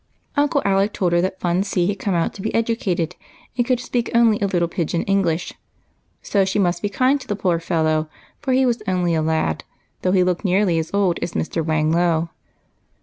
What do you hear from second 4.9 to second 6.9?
English; so she must be